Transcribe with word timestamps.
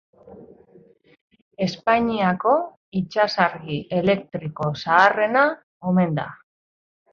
Espainiako 1.65 2.55
itsasargi 3.01 3.77
elektriko 4.01 4.73
zaharrena 4.83 5.47
omen 5.93 6.21
da. 6.21 6.29